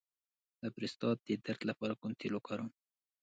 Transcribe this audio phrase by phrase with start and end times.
[0.61, 2.69] د پروستات د درد لپاره کوم تېل وکاروم؟